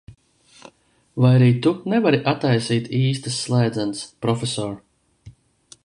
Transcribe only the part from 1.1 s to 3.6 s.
Vai arī tu nevari attaisīt īstas